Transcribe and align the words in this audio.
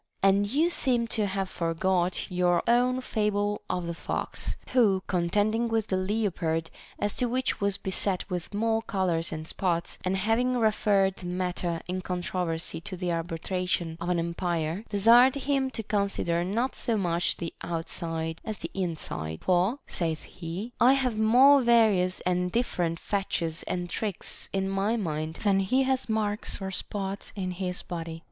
And 0.23 0.47
you 0.47 0.71
seem 0.71 1.05
to 1.09 1.27
have 1.27 1.47
forgot 1.47 2.31
your 2.31 2.63
own 2.67 3.01
fable 3.01 3.61
of 3.69 3.85
the 3.85 3.93
fox, 3.93 4.55
22 4.65 4.65
THE 4.65 4.71
BANQUET 4.73 4.73
OF 4.73 4.73
THE 4.73 4.73
SEVEN 4.73 4.87
WISE 4.87 4.89
MEN. 4.95 4.95
who, 4.97 5.29
contending 5.29 5.67
with 5.67 5.87
the 5.87 5.95
leopard 6.23 6.69
as 6.97 7.15
to 7.17 7.25
which 7.27 7.61
was 7.61 7.77
beset 7.77 8.27
with 8.27 8.51
more 8.51 8.81
colors 8.81 9.31
and 9.31 9.47
spots, 9.47 9.99
and 10.03 10.17
having 10.17 10.57
referred 10.57 11.17
the 11.17 11.27
matter 11.27 11.81
in 11.87 12.01
controversy 12.01 12.81
to 12.81 12.97
the 12.97 13.11
arbitration 13.11 13.99
of 14.01 14.09
an 14.09 14.17
umpire, 14.19 14.85
desired 14.89 15.35
him 15.35 15.69
to 15.69 15.83
consider 15.83 16.43
not 16.43 16.73
so 16.73 16.97
much 16.97 17.37
the 17.37 17.53
outside 17.61 18.41
as 18.43 18.57
the 18.57 18.71
inside; 18.73 19.43
for, 19.43 19.77
saith 19.85 20.23
he, 20.23 20.73
I 20.79 20.93
have 20.93 21.15
more 21.15 21.61
various 21.61 22.21
and 22.21 22.51
different 22.51 22.99
fetches 22.99 23.61
and 23.67 23.87
tricks 23.87 24.49
in 24.51 24.67
my 24.67 24.97
mind 24.97 25.35
than 25.43 25.59
he 25.59 25.83
has 25.83 26.09
marks 26.09 26.59
or 26.59 26.71
spots 26.71 27.31
in 27.35 27.51
his 27.51 27.83
body. 27.83 28.19